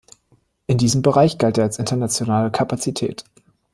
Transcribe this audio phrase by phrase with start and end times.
[0.65, 3.23] In diesem Bereich galt er als internationale Kapazität.